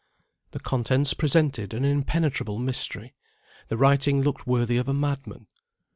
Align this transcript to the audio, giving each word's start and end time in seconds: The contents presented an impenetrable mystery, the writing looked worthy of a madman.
The 0.49 0.59
contents 0.59 1.13
presented 1.13 1.75
an 1.75 1.85
impenetrable 1.85 2.57
mystery, 2.57 3.13
the 3.67 3.77
writing 3.77 4.23
looked 4.23 4.47
worthy 4.47 4.77
of 4.77 4.87
a 4.87 4.95
madman. 4.95 5.45